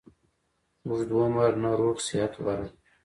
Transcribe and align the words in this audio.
اوږد 0.85 1.09
عمر 1.19 1.51
نه 1.63 1.69
روغ 1.79 1.97
صحت 2.07 2.31
غوره 2.43 2.65
ده 2.71 2.75